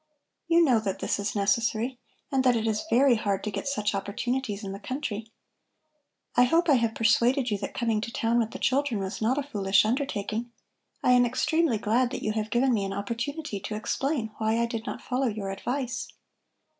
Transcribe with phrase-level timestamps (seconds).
[0.47, 1.99] "You know that this is necessary
[2.31, 5.31] and that it is very hard to get such opportunities in the country.
[6.35, 9.37] I hope I have persuaded you that coming to town with the children was not
[9.37, 10.51] a foolish undertaking.
[11.03, 14.65] I am extremely glad that you have given me an opportunity to explain why I
[14.65, 16.07] did not follow your advice."